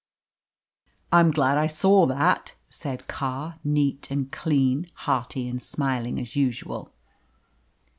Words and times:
"I 1.11 1.19
am 1.19 1.29
glad 1.29 1.59
I 1.59 1.67
saw 1.67 2.07
that," 2.07 2.55
said 2.71 3.07
Carr, 3.07 3.59
neat 3.63 4.09
and 4.09 4.31
clean, 4.31 4.89
hearty 4.95 5.47
and 5.47 5.61
smiling 5.61 6.19
as 6.19 6.35
usual. 6.35 6.91